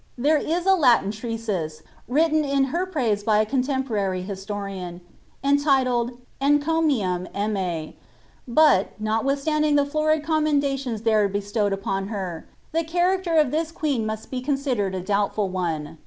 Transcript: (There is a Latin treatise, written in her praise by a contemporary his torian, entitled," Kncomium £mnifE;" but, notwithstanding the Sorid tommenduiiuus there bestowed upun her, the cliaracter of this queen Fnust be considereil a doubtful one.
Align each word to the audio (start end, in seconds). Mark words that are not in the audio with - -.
(There 0.17 0.39
is 0.39 0.65
a 0.65 0.73
Latin 0.73 1.11
treatise, 1.11 1.83
written 2.07 2.43
in 2.43 2.63
her 2.73 2.87
praise 2.87 3.23
by 3.23 3.37
a 3.39 3.45
contemporary 3.45 4.23
his 4.23 4.43
torian, 4.47 5.01
entitled," 5.43 6.17
Kncomium 6.41 7.31
£mnifE;" 7.35 7.93
but, 8.47 8.99
notwithstanding 8.99 9.75
the 9.75 9.85
Sorid 9.85 10.25
tommenduiiuus 10.25 11.03
there 11.03 11.27
bestowed 11.29 11.71
upun 11.73 12.07
her, 12.07 12.47
the 12.71 12.79
cliaracter 12.83 13.39
of 13.39 13.51
this 13.51 13.71
queen 13.71 14.07
Fnust 14.07 14.31
be 14.31 14.41
considereil 14.41 14.95
a 14.97 15.01
doubtful 15.01 15.49
one. 15.49 15.99